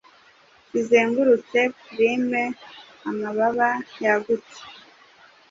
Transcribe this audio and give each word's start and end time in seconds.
kizengurutse 0.69 1.59
Pulime 1.81 2.43
amababa 3.09 3.69
yagutse, 4.03 4.59